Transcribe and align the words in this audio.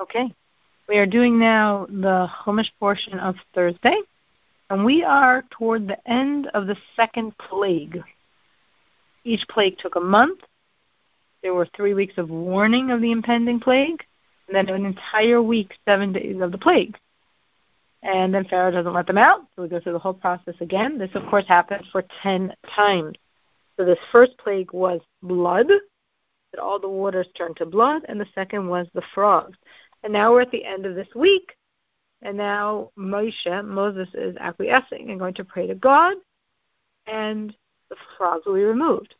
Okay. 0.00 0.34
We 0.88 0.96
are 0.96 1.06
doing 1.06 1.38
now 1.38 1.86
the 1.88 2.26
Chumash 2.42 2.70
portion 2.80 3.18
of 3.18 3.36
Thursday, 3.54 3.96
and 4.70 4.84
we 4.84 5.04
are 5.04 5.44
toward 5.50 5.86
the 5.86 6.10
end 6.10 6.46
of 6.54 6.66
the 6.66 6.76
second 6.96 7.36
plague. 7.36 8.02
Each 9.24 9.46
plague 9.48 9.76
took 9.78 9.96
a 9.96 10.00
month. 10.00 10.40
There 11.42 11.54
were 11.54 11.68
three 11.76 11.92
weeks 11.92 12.14
of 12.16 12.30
warning 12.30 12.90
of 12.90 13.02
the 13.02 13.12
impending 13.12 13.60
plague, 13.60 14.02
and 14.48 14.56
then 14.56 14.74
an 14.74 14.86
entire 14.86 15.42
week, 15.42 15.74
seven 15.84 16.14
days 16.14 16.40
of 16.40 16.50
the 16.50 16.58
plague. 16.58 16.96
And 18.02 18.34
then 18.34 18.46
Pharaoh 18.46 18.70
doesn't 18.70 18.94
let 18.94 19.06
them 19.06 19.18
out, 19.18 19.42
so 19.54 19.62
we 19.62 19.68
go 19.68 19.80
through 19.80 19.92
the 19.92 19.98
whole 19.98 20.14
process 20.14 20.54
again. 20.60 20.96
This, 20.96 21.10
of 21.14 21.26
course, 21.26 21.44
happened 21.46 21.84
for 21.92 22.02
ten 22.22 22.54
times. 22.74 23.16
So 23.76 23.84
this 23.84 23.98
first 24.10 24.36
plague 24.38 24.72
was 24.72 25.00
blood, 25.22 25.68
that 25.68 26.60
all 26.60 26.80
the 26.80 26.88
waters 26.88 27.28
turned 27.36 27.56
to 27.56 27.66
blood, 27.66 28.02
and 28.08 28.20
the 28.20 28.26
second 28.34 28.66
was 28.66 28.88
the 28.94 29.02
frogs. 29.14 29.56
And 30.02 30.12
now 30.12 30.32
we're 30.32 30.40
at 30.42 30.50
the 30.50 30.64
end 30.64 30.86
of 30.86 30.94
this 30.94 31.08
week, 31.14 31.56
and 32.22 32.36
now 32.36 32.90
Moshe, 32.98 33.64
Moses 33.64 34.08
is 34.14 34.36
acquiescing 34.38 35.10
and 35.10 35.18
going 35.18 35.34
to 35.34 35.44
pray 35.44 35.66
to 35.66 35.74
God, 35.74 36.16
and 37.06 37.54
the 37.88 37.96
frogs 38.16 38.46
will 38.46 38.54
be 38.54 38.64
removed. 38.64 39.14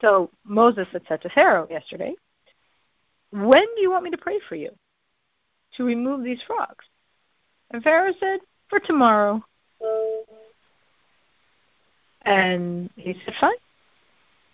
So 0.00 0.30
Moses 0.44 0.88
had 0.92 1.02
said 1.08 1.22
to 1.22 1.30
Pharaoh 1.30 1.68
yesterday, 1.70 2.14
When 3.30 3.64
do 3.76 3.82
you 3.82 3.90
want 3.90 4.04
me 4.04 4.10
to 4.10 4.18
pray 4.18 4.40
for 4.48 4.54
you 4.54 4.70
to 5.76 5.84
remove 5.84 6.24
these 6.24 6.42
frogs? 6.46 6.84
And 7.70 7.82
Pharaoh 7.82 8.12
said, 8.20 8.40
For 8.68 8.80
tomorrow. 8.80 9.42
And 12.22 12.90
he 12.96 13.14
said, 13.24 13.34
Fine. 13.40 13.52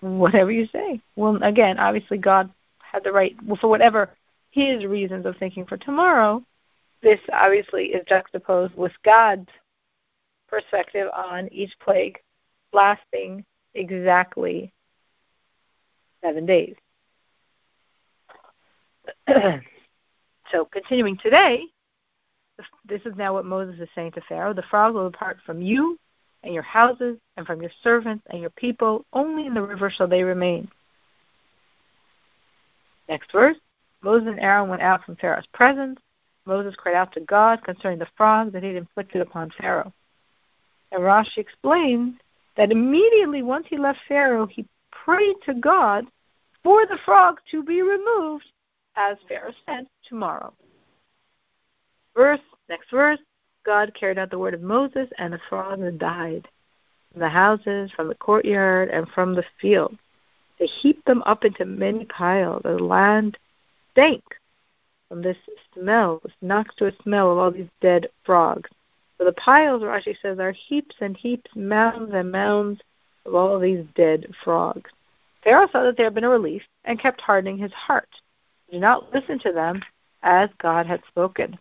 Whatever 0.01 0.51
you 0.51 0.67
say. 0.67 1.01
Well, 1.17 1.43
again, 1.43 1.79
obviously, 1.79 2.19
God 2.19 2.51
had 2.91 3.05
the 3.05 3.13
right, 3.13 3.37
well, 3.45 3.59
for 3.61 3.69
whatever 3.69 4.11
his 4.51 4.85
reasons 4.85 5.27
of 5.27 5.37
thinking 5.39 5.65
for 5.65 5.77
tomorrow, 5.77 6.43
this 7.03 7.21
obviously 7.33 7.87
is 7.87 8.05
juxtaposed 8.09 8.75
with 8.75 8.93
God's 9.05 9.49
perspective 10.49 11.09
on 11.15 11.49
each 11.53 11.73
plague 11.83 12.19
lasting 12.73 13.45
exactly 13.75 14.73
seven 16.23 16.47
days. 16.47 16.75
so, 20.53 20.65
continuing 20.67 21.17
today, 21.19 21.65
this 22.87 23.01
is 23.07 23.15
now 23.17 23.33
what 23.33 23.47
Moses 23.47 23.81
is 23.81 23.89
saying 23.95 24.13
to 24.13 24.21
Pharaoh 24.29 24.53
the 24.53 24.63
frogs 24.63 24.95
will 24.95 25.11
depart 25.11 25.39
from 25.47 25.63
you 25.63 25.99
and 26.43 26.53
your 26.53 26.63
houses 26.63 27.17
and 27.37 27.47
from 27.47 27.63
your 27.63 27.71
servants 27.83 28.25
and 28.31 28.41
your 28.41 28.51
people. 28.51 29.05
Only 29.13 29.47
in 29.47 29.55
the 29.55 29.63
river 29.63 29.91
shall 29.91 30.09
they 30.09 30.23
remain. 30.23 30.69
Next 33.11 33.31
verse 33.33 33.57
Moses 34.03 34.29
and 34.29 34.41
Aaron 34.41 34.71
went 34.71 34.81
out 34.81 35.05
from 35.05 35.17
Pharaoh's 35.17 35.47
presence. 35.53 36.01
Moses 36.47 36.75
cried 36.77 36.95
out 36.95 37.13
to 37.13 37.21
God 37.21 37.63
concerning 37.65 37.99
the 37.99 38.09
frogs 38.17 38.53
that 38.53 38.63
he 38.63 38.69
had 38.69 38.77
inflicted 38.77 39.21
upon 39.21 39.53
Pharaoh. 39.61 39.93
And 40.91 41.03
Rashi 41.03 41.39
explains 41.39 42.15
that 42.57 42.73
immediately 42.73 43.43
once 43.43 43.67
he 43.69 43.77
left 43.77 43.99
Pharaoh, 44.09 44.47
he 44.47 44.65
prayed 44.91 45.37
to 45.45 45.55
God 45.55 46.07
for 46.63 46.87
the 46.87 46.99
frog 47.05 47.41
to 47.51 47.63
be 47.63 47.83
removed, 47.83 48.45
as 48.97 49.17
Pharaoh 49.29 49.53
said, 49.67 49.87
tomorrow. 50.09 50.53
Verse, 52.17 52.41
next 52.69 52.91
verse, 52.91 53.21
God 53.65 53.95
carried 53.95 54.19
out 54.19 54.31
the 54.31 54.39
word 54.39 54.55
of 54.55 54.63
Moses, 54.63 55.09
and 55.19 55.33
the 55.33 55.41
frogs 55.49 55.83
died 55.99 56.49
from 57.13 57.21
the 57.21 57.29
houses, 57.29 57.91
from 57.95 58.09
the 58.09 58.15
courtyard, 58.15 58.89
and 58.89 59.09
from 59.11 59.35
the 59.35 59.45
field. 59.61 59.97
They 60.61 60.67
heaped 60.67 61.07
them 61.07 61.23
up 61.25 61.45
into 61.45 61.65
many 61.65 62.05
piles. 62.05 62.63
The 62.63 62.79
land 62.79 63.39
stank 63.93 64.23
from 65.09 65.23
this 65.23 65.39
smell, 65.75 66.21
this 66.23 66.35
noxious 66.43 66.95
smell 67.03 67.33
of 67.33 67.39
all 67.39 67.51
these 67.51 67.71
dead 67.81 68.09
frogs. 68.25 68.69
So 69.17 69.25
the 69.25 69.33
piles, 69.33 69.83
Rashi 69.83 70.15
says, 70.21 70.39
are 70.39 70.53
heaps 70.53 70.95
and 71.01 71.17
heaps, 71.17 71.51
mounds 71.57 72.13
and 72.15 72.31
mounds 72.31 72.81
of 73.25 73.35
all 73.35 73.59
these 73.59 73.85
dead 73.95 74.27
frogs. 74.45 74.91
Pharaoh 75.43 75.69
saw 75.73 75.83
that 75.83 75.97
there 75.97 76.07
had 76.07 76.15
been 76.15 76.25
a 76.25 76.29
relief 76.29 76.63
and 76.85 77.01
kept 77.01 77.23
hardening 77.23 77.57
his 77.57 77.73
heart. 77.73 78.09
He 78.67 78.73
did 78.77 78.83
not 78.83 79.13
listen 79.15 79.39
to 79.41 79.53
them 79.53 79.83
as 80.23 80.51
God 80.59 80.87
had 80.87 81.01
spoken. 81.09 81.59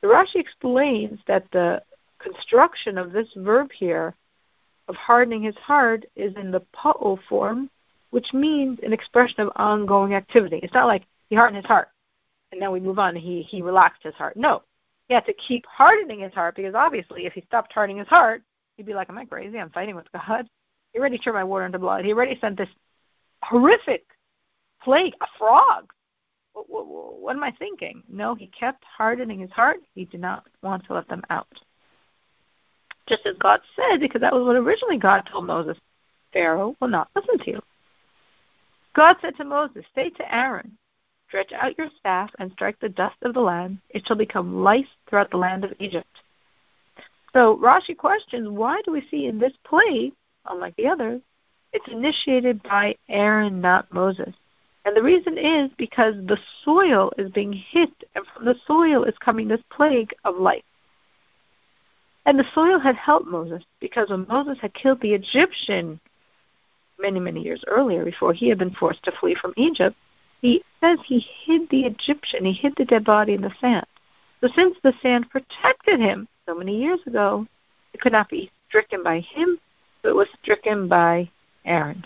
The 0.00 0.08
Rashi 0.08 0.36
explains 0.36 1.20
that 1.28 1.50
the 1.52 1.82
construction 2.18 2.98
of 2.98 3.12
this 3.12 3.28
verb 3.36 3.70
here 3.72 4.14
of 4.88 4.96
hardening 4.96 5.42
his 5.42 5.56
heart 5.56 6.04
is 6.16 6.34
in 6.36 6.50
the 6.50 6.62
pa'ul 6.74 7.18
form, 7.28 7.70
which 8.10 8.32
means 8.32 8.78
an 8.82 8.92
expression 8.92 9.40
of 9.40 9.52
ongoing 9.56 10.14
activity. 10.14 10.60
It's 10.62 10.74
not 10.74 10.86
like 10.86 11.04
he 11.28 11.36
hardened 11.36 11.56
his 11.56 11.66
heart 11.66 11.88
and 12.52 12.60
then 12.60 12.72
we 12.72 12.80
move 12.80 12.98
on 12.98 13.14
he, 13.14 13.42
he 13.42 13.62
relaxed 13.62 14.02
his 14.02 14.14
heart. 14.14 14.36
No. 14.36 14.62
He 15.08 15.14
had 15.14 15.26
to 15.26 15.32
keep 15.34 15.64
hardening 15.66 16.20
his 16.20 16.32
heart 16.32 16.56
because 16.56 16.74
obviously 16.74 17.26
if 17.26 17.32
he 17.32 17.42
stopped 17.42 17.72
hardening 17.72 17.98
his 17.98 18.08
heart, 18.08 18.42
he'd 18.76 18.86
be 18.86 18.94
like, 18.94 19.08
Am 19.08 19.18
I 19.18 19.24
crazy? 19.24 19.58
I'm 19.58 19.70
fighting 19.70 19.96
with 19.96 20.10
God. 20.12 20.48
He 20.92 20.98
already 20.98 21.18
turned 21.18 21.36
my 21.36 21.44
water 21.44 21.66
into 21.66 21.78
blood. 21.78 22.04
He 22.04 22.12
already 22.12 22.38
sent 22.40 22.56
this 22.56 22.68
horrific 23.42 24.06
plague, 24.82 25.14
a 25.20 25.26
frog. 25.38 25.92
What, 26.54 26.68
what, 26.68 26.86
what 27.20 27.36
am 27.36 27.44
I 27.44 27.52
thinking? 27.58 28.02
No, 28.08 28.34
he 28.34 28.48
kept 28.48 28.84
hardening 28.84 29.40
his 29.40 29.50
heart. 29.50 29.78
He 29.94 30.06
did 30.06 30.20
not 30.20 30.46
want 30.62 30.84
to 30.86 30.94
let 30.94 31.08
them 31.08 31.22
out 31.30 31.48
just 33.08 33.26
as 33.26 33.36
God 33.38 33.60
said, 33.74 34.00
because 34.00 34.20
that 34.20 34.32
was 34.32 34.44
what 34.44 34.56
originally 34.56 34.98
God 34.98 35.22
told 35.22 35.46
Moses. 35.46 35.78
Pharaoh 36.32 36.76
will 36.80 36.88
not 36.88 37.08
listen 37.16 37.38
to 37.38 37.50
you. 37.50 37.62
God 38.94 39.16
said 39.20 39.36
to 39.36 39.44
Moses, 39.44 39.84
Say 39.94 40.10
to 40.10 40.34
Aaron, 40.34 40.76
Stretch 41.28 41.52
out 41.52 41.76
your 41.76 41.90
staff 41.98 42.30
and 42.38 42.50
strike 42.52 42.78
the 42.80 42.88
dust 42.88 43.16
of 43.22 43.34
the 43.34 43.40
land. 43.40 43.78
It 43.90 44.06
shall 44.06 44.16
become 44.16 44.62
lice 44.62 44.86
throughout 45.06 45.30
the 45.30 45.36
land 45.36 45.62
of 45.62 45.74
Egypt. 45.78 46.08
So 47.34 47.58
Rashi 47.58 47.96
questions, 47.96 48.48
why 48.48 48.80
do 48.84 48.92
we 48.92 49.06
see 49.10 49.26
in 49.26 49.38
this 49.38 49.52
play, 49.64 50.12
unlike 50.46 50.74
the 50.76 50.88
others, 50.88 51.20
it's 51.74 51.88
initiated 51.88 52.62
by 52.62 52.96
Aaron, 53.10 53.60
not 53.60 53.92
Moses? 53.92 54.34
And 54.86 54.96
the 54.96 55.02
reason 55.02 55.36
is 55.36 55.70
because 55.76 56.14
the 56.26 56.38
soil 56.64 57.12
is 57.18 57.30
being 57.32 57.52
hit, 57.52 57.92
and 58.14 58.24
from 58.26 58.46
the 58.46 58.56
soil 58.66 59.04
is 59.04 59.14
coming 59.18 59.48
this 59.48 59.60
plague 59.70 60.14
of 60.24 60.36
lice. 60.36 60.62
And 62.24 62.38
the 62.38 62.46
soil 62.54 62.78
had 62.78 62.96
helped 62.96 63.26
Moses 63.26 63.62
because 63.80 64.08
when 64.08 64.26
Moses 64.28 64.58
had 64.60 64.72
killed 64.72 65.02
the 65.02 65.12
Egyptian 65.12 66.00
many, 66.98 67.20
many 67.20 67.42
years 67.42 67.62
earlier, 67.66 68.04
before 68.04 68.32
he 68.32 68.48
had 68.48 68.58
been 68.58 68.74
forced 68.74 69.02
to 69.04 69.12
flee 69.12 69.34
from 69.34 69.54
Egypt, 69.56 69.96
he 70.40 70.62
says 70.80 70.98
he 71.04 71.18
hid 71.18 71.68
the 71.70 71.84
Egyptian, 71.84 72.44
he 72.44 72.52
hid 72.52 72.74
the 72.76 72.84
dead 72.84 73.04
body 73.04 73.34
in 73.34 73.42
the 73.42 73.54
sand. 73.60 73.86
So 74.40 74.48
since 74.54 74.76
the 74.82 74.94
sand 75.02 75.30
protected 75.30 76.00
him 76.00 76.28
so 76.46 76.54
many 76.54 76.80
years 76.80 77.00
ago, 77.06 77.46
it 77.92 78.00
could 78.00 78.12
not 78.12 78.28
be 78.28 78.50
stricken 78.68 79.02
by 79.02 79.20
him, 79.20 79.58
but 80.02 80.10
it 80.10 80.16
was 80.16 80.28
stricken 80.42 80.88
by 80.88 81.28
Aaron. 81.64 82.04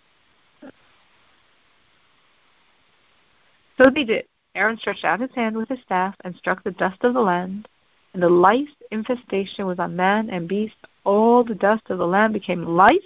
So 3.77 3.91
they 3.91 4.05
did. 4.05 4.27
Aaron 4.55 4.79
stretched 4.79 5.05
out 5.05 5.21
his 5.21 5.35
hand 5.35 5.57
with 5.57 5.69
his 5.69 5.81
staff 5.81 6.15
and 6.25 6.37
struck 6.37 6.63
the 6.63 6.73
dust 6.73 7.03
of 7.05 7.15
the 7.15 7.21
land, 7.21 7.69
and 8.15 8.23
the 8.23 8.29
lice 8.29 8.69
infestation 8.91 9.67
was 9.67 9.79
on 9.79 9.97
man 9.97 10.31
and 10.31 10.49
beast. 10.49 10.77
All 11.05 11.43
the 11.43 11.55
dust 11.55 11.83
of 11.89 11.99
the 11.99 12.07
land 12.07 12.33
became 12.35 12.65
lice 12.65 13.01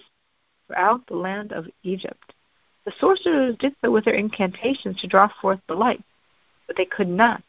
throughout 0.66 1.06
the 1.06 1.16
land 1.16 1.52
of 1.52 1.66
Egypt. 1.82 2.34
The 2.84 2.92
sorcerers 3.00 3.56
did 3.58 3.74
so 3.82 3.90
with 3.90 4.04
their 4.04 4.14
incantations 4.14 5.00
to 5.00 5.06
draw 5.06 5.28
forth 5.40 5.60
the 5.66 5.74
light, 5.74 6.02
but 6.66 6.76
they 6.76 6.84
could 6.84 7.08
not. 7.08 7.42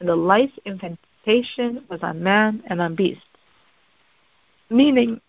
And 0.00 0.08
the 0.08 0.16
lice 0.16 0.52
infestation 0.64 1.84
was 1.88 2.00
on 2.02 2.22
man 2.22 2.62
and 2.66 2.80
on 2.80 2.94
beast. 2.94 3.20
Meaning, 4.70 5.20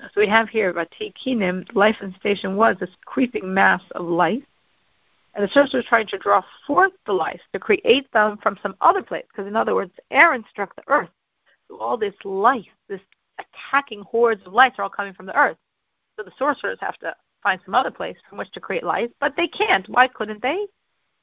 so 0.00 0.08
we 0.16 0.28
have 0.28 0.48
here 0.48 0.70
about 0.70 0.92
Tikinim, 0.98 1.74
life 1.74 1.96
infestation 2.00 2.56
was 2.56 2.76
this 2.78 2.90
creeping 3.04 3.52
mass 3.52 3.82
of 3.94 4.06
lice 4.06 4.42
and 5.34 5.44
the 5.44 5.52
sorcerers 5.52 5.84
trying 5.88 6.06
to 6.08 6.18
draw 6.18 6.42
forth 6.66 6.92
the 7.06 7.12
lice 7.12 7.40
to 7.52 7.58
create 7.58 8.10
them 8.12 8.38
from 8.42 8.58
some 8.62 8.74
other 8.80 9.02
place. 9.02 9.24
Because, 9.28 9.46
in 9.46 9.56
other 9.56 9.74
words, 9.74 9.92
Aaron 10.10 10.44
struck 10.50 10.74
the 10.74 10.82
earth. 10.88 11.10
So 11.68 11.78
all 11.78 11.96
this 11.96 12.14
life, 12.24 12.66
this 12.88 13.00
attacking 13.40 14.02
hordes 14.02 14.42
of 14.46 14.52
lice 14.52 14.72
are 14.78 14.82
all 14.82 14.90
coming 14.90 15.14
from 15.14 15.26
the 15.26 15.36
earth. 15.36 15.56
So 16.16 16.22
the 16.22 16.32
sorcerers 16.38 16.78
have 16.80 16.98
to 16.98 17.14
find 17.42 17.60
some 17.64 17.74
other 17.74 17.90
place 17.90 18.16
from 18.28 18.38
which 18.38 18.50
to 18.52 18.60
create 18.60 18.84
lice, 18.84 19.10
but 19.20 19.34
they 19.36 19.48
can't. 19.48 19.88
Why 19.88 20.08
couldn't 20.08 20.42
they? 20.42 20.66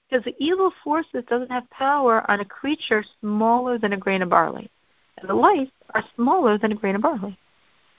Because 0.09 0.23
the 0.25 0.35
evil 0.39 0.71
forces 0.83 1.23
doesn't 1.29 1.51
have 1.51 1.69
power 1.69 2.29
on 2.31 2.39
a 2.39 2.45
creature 2.45 3.03
smaller 3.19 3.77
than 3.77 3.93
a 3.93 3.97
grain 3.97 4.21
of 4.21 4.29
barley. 4.29 4.69
And 5.17 5.29
the 5.29 5.33
lice 5.33 5.69
are 5.93 6.03
smaller 6.15 6.57
than 6.57 6.71
a 6.71 6.75
grain 6.75 6.95
of 6.95 7.01
barley. 7.01 7.37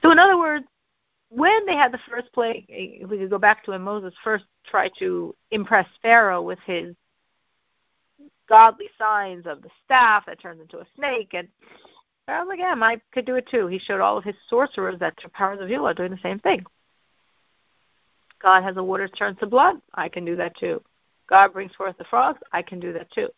So 0.02 0.10
in 0.10 0.18
other 0.18 0.38
words, 0.38 0.64
when 1.30 1.66
they 1.66 1.76
had 1.76 1.92
the 1.92 1.98
first 2.08 2.32
plague, 2.32 2.64
we 2.68 3.18
could 3.18 3.30
go 3.30 3.38
back 3.38 3.62
to 3.64 3.72
when 3.72 3.82
Moses 3.82 4.14
first 4.24 4.44
tried 4.66 4.92
to 4.98 5.34
impress 5.50 5.86
Pharaoh 6.00 6.42
with 6.42 6.58
his 6.64 6.94
godly 8.48 8.88
signs 8.98 9.46
of 9.46 9.60
the 9.60 9.68
staff 9.84 10.24
that 10.26 10.40
turns 10.40 10.60
into 10.60 10.78
a 10.78 10.86
snake, 10.96 11.34
and 11.34 11.48
Pharaoh's 12.28 12.46
like, 12.46 12.58
yeah, 12.58 12.74
I 12.78 13.00
could 13.10 13.24
do 13.24 13.36
it 13.36 13.48
too. 13.48 13.68
He 13.68 13.78
showed 13.78 14.02
all 14.02 14.18
of 14.18 14.24
his 14.24 14.34
sorcerers 14.50 14.98
that 15.00 15.14
the 15.22 15.30
powers 15.30 15.60
of 15.62 15.70
evil 15.70 15.88
are 15.88 15.94
doing 15.94 16.10
the 16.10 16.18
same 16.22 16.38
thing. 16.38 16.62
God 18.42 18.62
has 18.62 18.74
the 18.74 18.84
waters 18.84 19.10
turned 19.16 19.40
to 19.40 19.46
blood. 19.46 19.76
I 19.94 20.10
can 20.10 20.26
do 20.26 20.36
that 20.36 20.54
too. 20.58 20.82
God 21.26 21.54
brings 21.54 21.74
forth 21.74 21.96
the 21.96 22.04
frogs. 22.04 22.38
I 22.52 22.60
can 22.60 22.80
do 22.80 22.92
that 22.92 23.10
too. 23.12 23.30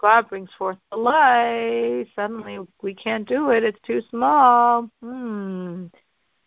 God 0.00 0.28
brings 0.28 0.50
forth 0.58 0.76
the 0.90 0.96
light. 0.96 2.06
Suddenly 2.16 2.58
we 2.82 2.96
can't 2.96 3.28
do 3.28 3.50
it. 3.50 3.62
It's 3.62 3.78
too 3.86 4.02
small. 4.10 4.90
Hmm. 5.00 5.84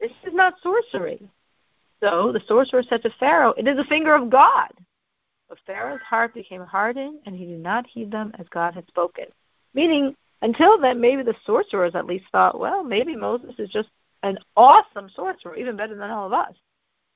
This 0.01 0.11
is 0.27 0.33
not 0.33 0.55
sorcery. 0.61 1.29
So 2.01 2.33
the 2.33 2.41
sorcerer 2.45 2.83
said 2.83 3.03
to 3.03 3.09
Pharaoh, 3.21 3.53
It 3.55 3.69
is 3.69 3.77
the 3.77 3.85
finger 3.85 4.13
of 4.13 4.29
God. 4.29 4.67
But 5.47 5.59
Pharaoh's 5.65 6.01
heart 6.01 6.33
became 6.33 6.65
hardened, 6.65 7.21
and 7.25 7.37
he 7.37 7.45
did 7.45 7.61
not 7.61 7.87
heed 7.87 8.11
them 8.11 8.33
as 8.37 8.47
God 8.49 8.73
had 8.73 8.85
spoken. 8.89 9.27
Meaning, 9.73 10.13
until 10.45 10.79
then, 10.79 11.01
maybe 11.01 11.23
the 11.23 11.35
sorcerers 11.43 11.95
at 11.95 12.05
least 12.05 12.25
thought, 12.31 12.59
well, 12.59 12.83
maybe 12.83 13.15
Moses 13.15 13.55
is 13.57 13.69
just 13.69 13.89
an 14.21 14.37
awesome 14.55 15.09
sorcerer, 15.09 15.55
even 15.55 15.75
better 15.75 15.95
than 15.95 16.11
all 16.11 16.27
of 16.27 16.33
us. 16.33 16.53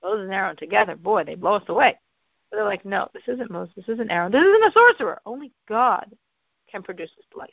Moses 0.02 0.24
and 0.24 0.34
Aaron 0.34 0.56
together, 0.56 0.96
boy, 0.96 1.24
they 1.24 1.36
blow 1.36 1.54
us 1.54 1.64
away. 1.68 1.96
But 2.50 2.58
they're 2.58 2.66
like, 2.66 2.86
no, 2.86 3.08
this 3.14 3.28
isn't 3.28 3.52
Moses, 3.52 3.76
this 3.76 3.88
isn't 3.88 4.10
Aaron, 4.10 4.31
this 4.31 4.42
isn't 4.42 4.64
a 4.64 4.72
sorcerer. 4.72 5.22
Only 5.28 5.52
God 5.68 6.08
can 6.72 6.81
produce 6.81 7.12
this 7.16 7.26
life. 7.36 7.50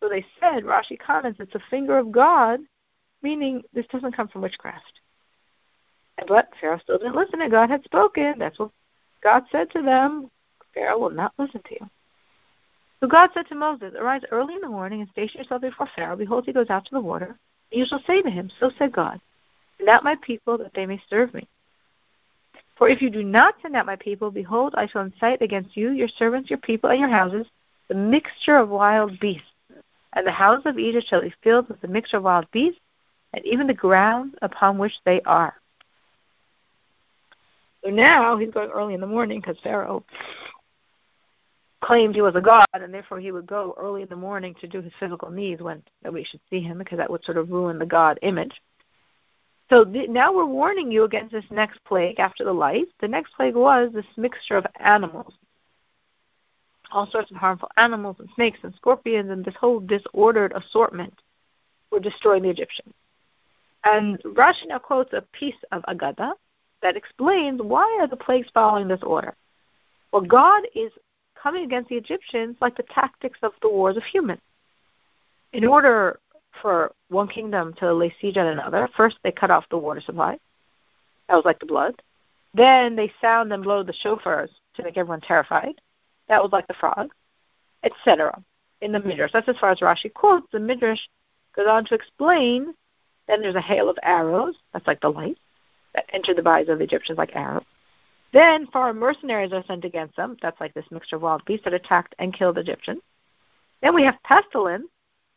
So 0.00 0.08
they 0.08 0.24
said, 0.38 0.62
Rashi 0.62 0.96
comments, 0.96 1.40
it's 1.40 1.56
a 1.56 1.62
finger 1.68 1.98
of 1.98 2.12
God, 2.12 2.60
meaning 3.20 3.62
this 3.74 3.86
doesn't 3.88 4.14
come 4.14 4.28
from 4.28 4.42
witchcraft. 4.42 5.00
But 6.28 6.50
Pharaoh 6.60 6.78
still 6.78 6.98
didn't 6.98 7.16
listen, 7.16 7.42
and 7.42 7.50
God 7.50 7.68
had 7.68 7.82
spoken. 7.82 8.34
That's 8.38 8.60
what 8.60 8.70
God 9.24 9.42
said 9.50 9.70
to 9.72 9.82
them. 9.82 10.30
Pharaoh 10.72 10.98
will 10.98 11.10
not 11.10 11.32
listen 11.36 11.62
to 11.62 11.74
you. 11.80 11.90
So 13.00 13.06
God 13.06 13.30
said 13.32 13.46
to 13.48 13.54
Moses, 13.54 13.94
Arise 13.98 14.22
early 14.30 14.54
in 14.54 14.60
the 14.60 14.68
morning 14.68 15.00
and 15.00 15.10
station 15.10 15.40
yourself 15.40 15.62
before 15.62 15.88
Pharaoh. 15.94 16.16
Behold, 16.16 16.44
he 16.46 16.52
goes 16.52 16.70
out 16.70 16.84
to 16.86 16.90
the 16.94 17.00
water. 17.00 17.38
And 17.70 17.80
you 17.80 17.86
shall 17.86 18.02
say 18.06 18.22
to 18.22 18.30
him, 18.30 18.50
So 18.58 18.70
said 18.78 18.92
God, 18.92 19.20
Send 19.76 19.88
out 19.88 20.04
my 20.04 20.16
people 20.16 20.58
that 20.58 20.74
they 20.74 20.86
may 20.86 21.00
serve 21.08 21.32
me. 21.32 21.46
For 22.76 22.88
if 22.88 23.00
you 23.00 23.10
do 23.10 23.22
not 23.22 23.54
send 23.62 23.76
out 23.76 23.86
my 23.86 23.96
people, 23.96 24.30
behold, 24.30 24.74
I 24.76 24.86
shall 24.86 25.02
incite 25.02 25.42
against 25.42 25.76
you, 25.76 25.90
your 25.90 26.08
servants, 26.08 26.50
your 26.50 26.58
people, 26.60 26.90
and 26.90 27.00
your 27.00 27.08
houses, 27.08 27.46
the 27.88 27.94
mixture 27.94 28.56
of 28.56 28.68
wild 28.68 29.18
beasts. 29.20 29.46
And 30.14 30.26
the 30.26 30.32
houses 30.32 30.66
of 30.66 30.78
Egypt 30.78 31.06
shall 31.08 31.22
be 31.22 31.34
filled 31.42 31.68
with 31.68 31.80
the 31.80 31.88
mixture 31.88 32.16
of 32.16 32.22
wild 32.22 32.50
beasts, 32.50 32.80
and 33.32 33.44
even 33.44 33.66
the 33.66 33.74
ground 33.74 34.36
upon 34.42 34.78
which 34.78 34.94
they 35.04 35.20
are. 35.22 35.54
So 37.84 37.90
now 37.90 38.36
he's 38.36 38.50
going 38.50 38.70
early 38.70 38.94
in 38.94 39.00
the 39.00 39.06
morning 39.06 39.40
because 39.40 39.56
Pharaoh 39.62 40.04
claimed 41.80 42.14
he 42.14 42.22
was 42.22 42.34
a 42.34 42.40
god, 42.40 42.66
and 42.72 42.92
therefore 42.92 43.20
he 43.20 43.32
would 43.32 43.46
go 43.46 43.74
early 43.78 44.02
in 44.02 44.08
the 44.08 44.16
morning 44.16 44.54
to 44.60 44.66
do 44.66 44.80
his 44.80 44.92
physical 44.98 45.30
needs 45.30 45.62
when 45.62 45.82
nobody 46.04 46.24
should 46.24 46.40
see 46.50 46.60
him 46.60 46.78
because 46.78 46.98
that 46.98 47.10
would 47.10 47.24
sort 47.24 47.38
of 47.38 47.50
ruin 47.50 47.78
the 47.78 47.86
god 47.86 48.18
image. 48.22 48.60
So 49.70 49.84
now 49.84 50.32
we're 50.32 50.46
warning 50.46 50.90
you 50.90 51.04
against 51.04 51.32
this 51.32 51.44
next 51.50 51.84
plague 51.84 52.18
after 52.18 52.42
the 52.42 52.52
light. 52.52 52.86
The 53.00 53.08
next 53.08 53.34
plague 53.34 53.54
was 53.54 53.90
this 53.92 54.06
mixture 54.16 54.56
of 54.56 54.66
animals, 54.80 55.34
all 56.90 57.08
sorts 57.10 57.30
of 57.30 57.36
harmful 57.36 57.68
animals 57.76 58.16
and 58.18 58.28
snakes 58.34 58.60
and 58.62 58.74
scorpions, 58.74 59.30
and 59.30 59.44
this 59.44 59.54
whole 59.60 59.78
disordered 59.78 60.52
assortment 60.52 61.14
were 61.90 62.00
destroying 62.00 62.42
the 62.42 62.50
Egyptians. 62.50 62.94
And 63.84 64.18
Rashi 64.22 64.68
now 64.68 64.78
quotes 64.78 65.12
a 65.12 65.22
piece 65.32 65.54
of 65.70 65.82
Agada 65.82 66.32
that 66.82 66.96
explains 66.96 67.60
why 67.62 67.98
are 68.00 68.08
the 68.08 68.16
plagues 68.16 68.48
following 68.52 68.88
this 68.88 69.02
order. 69.02 69.34
Well, 70.12 70.22
God 70.22 70.62
is 70.74 70.90
coming 71.42 71.64
against 71.64 71.88
the 71.88 71.96
Egyptians 71.96 72.56
like 72.60 72.76
the 72.76 72.84
tactics 72.94 73.38
of 73.42 73.52
the 73.62 73.68
wars 73.68 73.96
of 73.96 74.02
humans. 74.04 74.40
In 75.52 75.64
order 75.64 76.18
for 76.60 76.92
one 77.08 77.28
kingdom 77.28 77.74
to 77.74 77.92
lay 77.92 78.14
siege 78.20 78.36
on 78.36 78.46
another, 78.46 78.88
first 78.96 79.16
they 79.22 79.32
cut 79.32 79.50
off 79.50 79.68
the 79.70 79.78
water 79.78 80.00
supply. 80.00 80.38
That 81.28 81.36
was 81.36 81.44
like 81.44 81.60
the 81.60 81.66
blood. 81.66 82.02
Then 82.54 82.96
they 82.96 83.12
sound 83.20 83.52
and 83.52 83.62
blow 83.62 83.82
the 83.82 83.94
shofars 84.04 84.50
to 84.74 84.82
make 84.82 84.96
everyone 84.96 85.20
terrified. 85.20 85.80
That 86.28 86.42
was 86.42 86.52
like 86.52 86.66
the 86.66 86.74
frog, 86.74 87.10
etc. 87.84 88.42
In 88.80 88.92
the 88.92 89.00
Midrash. 89.00 89.32
That's 89.32 89.48
as 89.48 89.58
far 89.58 89.70
as 89.70 89.80
Rashi 89.80 90.12
quotes. 90.12 90.46
The 90.52 90.58
Midrash 90.58 91.00
goes 91.54 91.66
on 91.68 91.84
to 91.86 91.94
explain 91.94 92.74
then 93.28 93.42
there's 93.42 93.54
a 93.54 93.60
hail 93.60 93.88
of 93.88 93.98
arrows. 94.02 94.56
That's 94.72 94.86
like 94.86 95.00
the 95.00 95.10
light 95.10 95.36
that 95.94 96.06
entered 96.12 96.36
the 96.36 96.42
bodies 96.42 96.68
of 96.68 96.78
the 96.78 96.84
Egyptians 96.84 97.18
like 97.18 97.36
arrows. 97.36 97.64
Then 98.32 98.66
foreign 98.66 98.98
mercenaries 98.98 99.52
are 99.52 99.64
sent 99.66 99.84
against 99.84 100.16
them. 100.16 100.36
That's 100.42 100.60
like 100.60 100.74
this 100.74 100.84
mixture 100.90 101.16
of 101.16 101.22
wild 101.22 101.44
beasts 101.46 101.64
that 101.64 101.74
attacked 101.74 102.14
and 102.18 102.34
killed 102.34 102.58
Egyptians. 102.58 103.00
Then 103.82 103.94
we 103.94 104.04
have 104.04 104.22
pestilence, 104.24 104.88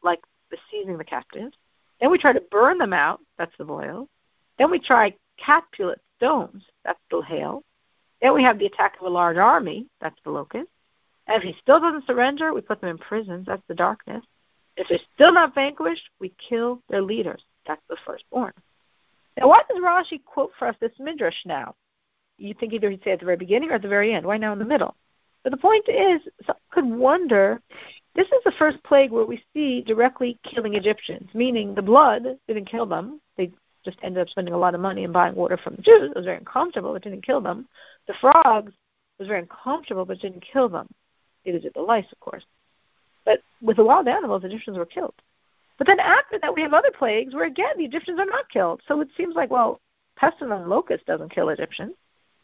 like 0.04 0.22
the 0.50 0.58
seizing 0.70 0.98
the 0.98 1.04
captives. 1.04 1.56
Then 2.00 2.12
we 2.12 2.18
try 2.18 2.34
to 2.34 2.44
burn 2.52 2.78
them 2.78 2.94
out. 2.94 3.22
That's 3.38 3.56
the 3.58 3.66
boil. 3.66 4.10
Then 4.58 4.72
we 4.72 4.80
try 4.80 5.14
capulet 5.38 6.02
stones. 6.18 6.64
That's 6.84 7.00
the 7.10 7.22
hail. 7.22 7.64
Then 8.22 8.34
we 8.34 8.44
have 8.44 8.60
the 8.60 8.66
attack 8.66 8.96
of 9.00 9.06
a 9.06 9.10
large 9.10 9.38
army. 9.38 9.88
That's 10.02 10.20
the 10.24 10.32
locust. 10.32 10.70
And 11.28 11.42
if 11.42 11.44
he 11.44 11.60
still 11.62 11.80
doesn't 11.80 12.08
surrender, 12.08 12.54
we 12.54 12.62
put 12.62 12.82
them 12.82 12.90
in 12.90 12.98
prisons. 12.98 13.46
That's 13.46 13.64
the 13.68 13.76
darkness. 13.76 14.24
If 14.76 14.88
they're 14.90 15.00
still 15.16 15.34
not 15.34 15.56
vanquished, 15.56 16.10
we 16.20 16.34
kill 16.50 16.82
their 16.90 17.02
leaders. 17.02 17.42
That's 17.68 17.82
the 17.90 17.98
firstborn. 18.06 18.54
Now, 19.38 19.48
why 19.50 19.62
does 19.70 19.80
Rashi 19.80 20.24
quote 20.24 20.52
for 20.58 20.68
us 20.68 20.76
this 20.80 20.92
midrash 21.00 21.46
now? 21.46 21.76
You 22.42 22.56
think 22.56 22.74
either 22.74 22.90
he'd 22.90 23.04
say 23.04 23.12
at 23.12 23.20
the 23.20 23.26
very 23.26 23.38
beginning 23.38 23.70
or 23.70 23.76
at 23.76 23.82
the 23.82 23.88
very 23.88 24.14
end. 24.14 24.26
Why 24.26 24.38
now 24.38 24.52
in 24.54 24.60
the 24.60 24.66
middle? 24.66 24.96
But 25.44 25.52
the 25.52 25.58
point 25.58 25.88
is, 25.88 26.22
some 26.46 26.56
could 26.72 26.86
wonder 26.86 27.62
this 28.16 28.28
is 28.28 28.44
the 28.44 28.52
first 28.58 28.84
plague 28.84 29.12
where 29.12 29.26
we 29.26 29.44
see 29.54 29.82
directly 29.82 30.40
killing 30.44 30.74
Egyptians, 30.74 31.30
meaning 31.34 31.74
the 31.74 31.82
blood 31.82 32.24
didn't 32.48 32.66
kill 32.66 32.86
them. 32.86 33.22
They 33.38 33.52
just 33.86 33.98
ended 34.04 34.22
up 34.22 34.30
spending 34.30 34.54
a 34.54 34.58
lot 34.58 34.76
of 34.76 34.82
money 34.82 35.04
and 35.04 35.14
buying 35.14 35.36
water 35.36 35.58
from 35.58 35.76
the 35.76 35.82
Jews. 35.82 36.10
It 36.10 36.16
was 36.16 36.26
very 36.26 36.38
uncomfortable, 36.38 36.94
but 36.94 37.04
didn't 37.04 37.26
kill 37.26 37.42
them. 37.42 37.68
The 38.08 38.14
frogs 38.20 38.74
was 39.18 39.28
very 39.28 39.40
uncomfortable, 39.40 40.06
but 40.06 40.20
didn't 40.20 40.44
kill 40.44 40.68
them. 40.68 40.88
Neither 41.46 41.60
did 41.60 41.74
the 41.74 41.82
lice, 41.82 42.12
of 42.12 42.20
course. 42.20 42.44
But 43.24 43.42
with 43.62 43.78
the 43.78 43.86
wild 43.86 44.08
animals, 44.08 44.42
the 44.42 44.48
Egyptians 44.48 44.78
were 44.78 44.86
killed. 44.86 45.14
But 45.78 45.88
then 45.88 46.00
after 46.00 46.38
that, 46.40 46.54
we 46.54 46.62
have 46.62 46.74
other 46.74 46.92
plagues 46.92 47.34
where, 47.34 47.46
again, 47.46 47.78
the 47.78 47.86
Egyptians 47.86 48.20
are 48.20 48.26
not 48.26 48.50
killed. 48.50 48.82
So 48.88 49.02
it 49.02 49.10
seems 49.16 49.36
like, 49.36 49.50
well, 49.50 49.80
pestilence 50.16 50.62
and 50.62 50.70
locust 50.70 51.06
doesn't 51.06 51.34
kill 51.34 51.50
Egyptians. 51.50 51.94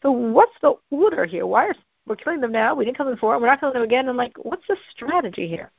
So 0.02 0.10
what's 0.10 0.54
the 0.60 0.74
order 0.90 1.24
here? 1.24 1.46
Why 1.46 1.66
are 1.66 1.74
we're 2.06 2.16
killing 2.16 2.40
them 2.40 2.52
now? 2.52 2.74
We 2.74 2.84
didn't 2.84 2.96
kill 2.96 3.06
them 3.06 3.14
before. 3.14 3.38
We're 3.38 3.46
not 3.46 3.60
killing 3.60 3.74
them 3.74 3.82
again. 3.82 4.08
I'm 4.08 4.16
like, 4.16 4.36
what's 4.38 4.66
the 4.66 4.76
strategy 4.90 5.46
here? 5.46 5.70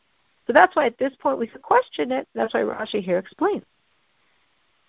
So 0.46 0.54
that's 0.54 0.76
why 0.76 0.86
at 0.86 0.98
this 0.98 1.14
point 1.20 1.40
we 1.40 1.48
could 1.48 1.62
question 1.62 2.12
it. 2.12 2.28
That's 2.36 2.54
why 2.54 2.62
Rashi 2.62 3.04
here 3.04 3.18
explains. 3.18 3.64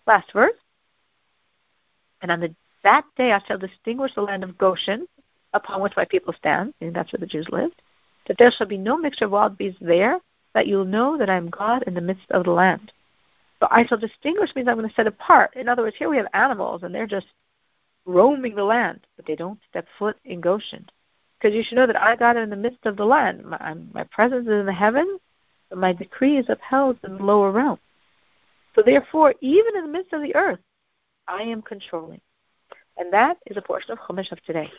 Last 0.06 0.32
verse. 0.32 0.55
And 2.23 2.31
on 2.31 2.41
the, 2.41 2.55
that 2.82 3.05
day 3.17 3.32
I 3.32 3.41
shall 3.46 3.58
distinguish 3.58 4.15
the 4.15 4.22
land 4.22 4.44
of 4.44 4.58
Goshen, 4.58 5.06
upon 5.53 5.81
which 5.81 5.96
my 5.96 6.05
people 6.05 6.34
stand, 6.34 6.75
and 6.81 6.94
that's 6.94 7.13
where 7.13 7.20
the 7.20 7.27
Jews 7.27 7.49
lived, 7.51 7.81
that 8.27 8.37
there 8.39 8.51
shall 8.51 8.67
be 8.67 8.79
no 8.79 8.96
mixture 8.96 9.25
of 9.25 9.31
wild 9.31 9.56
beasts 9.56 9.81
there, 9.81 10.19
that 10.55 10.67
you'll 10.67 10.84
know 10.84 11.17
that 11.17 11.31
I 11.31 11.37
am 11.37 11.51
God 11.51 11.84
in 11.87 11.94
the 11.94 12.01
midst 12.01 12.31
of 12.31 12.44
the 12.44 12.51
land. 12.51 12.93
So 13.60 13.69
I 13.70 13.87
shall 13.87 13.99
distinguish 13.99 14.55
means 14.55 14.69
I'm 14.69 14.77
going 14.77 14.89
to 14.89 14.94
set 14.94 15.06
apart. 15.06 15.55
In 15.56 15.69
other 15.69 15.82
words, 15.82 15.96
here 15.99 16.08
we 16.08 16.17
have 16.17 16.27
animals 16.32 16.82
and 16.82 16.94
they're 16.94 17.06
just 17.06 17.27
roaming 18.10 18.55
the 18.55 18.64
land, 18.64 19.06
but 19.17 19.26
they 19.26 19.36
don't 19.36 19.58
step 19.69 19.86
foot 19.98 20.17
in 20.24 20.40
Goshen. 20.40 20.86
Because 21.38 21.55
you 21.55 21.62
should 21.62 21.76
know 21.76 21.86
that 21.86 22.00
I 22.00 22.17
God 22.17 22.36
am 22.36 22.44
in 22.44 22.50
the 22.50 22.56
midst 22.56 22.84
of 22.84 22.96
the 22.96 23.05
land. 23.05 23.44
My, 23.44 23.74
my 23.93 24.05
presence 24.05 24.46
is 24.46 24.52
in 24.52 24.67
the 24.67 24.72
heavens, 24.72 25.20
but 25.69 25.79
my 25.79 25.93
decree 25.93 26.36
is 26.36 26.46
upheld 26.48 26.98
in 27.05 27.17
the 27.17 27.24
lower 27.24 27.50
realm. 27.50 27.79
So 28.74 28.82
therefore, 28.82 29.34
even 29.40 29.76
in 29.76 29.86
the 29.86 29.93
midst 29.93 30.12
of 30.12 30.22
the 30.22 30.34
earth, 30.34 30.58
I 31.26 31.43
am 31.43 31.62
controlling. 31.62 32.20
And 32.98 33.12
that 33.12 33.38
is 33.46 33.56
a 33.56 33.62
portion 33.62 33.93
of 33.93 33.98
Chumash 33.98 34.32
of 34.32 34.43
today. 34.44 34.70